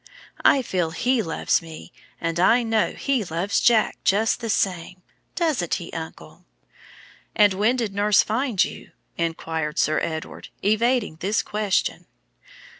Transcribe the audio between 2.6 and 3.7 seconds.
know He loves